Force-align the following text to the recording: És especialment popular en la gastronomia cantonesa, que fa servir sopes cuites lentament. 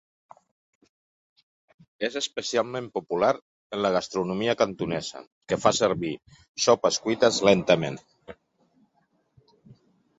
És 2.07 2.17
especialment 2.21 2.87
popular 2.95 3.29
en 3.77 3.83
la 3.87 3.93
gastronomia 3.97 4.57
cantonesa, 4.63 5.23
que 5.53 5.61
fa 5.67 5.75
servir 5.83 6.13
sopes 6.69 7.01
cuites 7.07 7.43
lentament. 7.51 8.05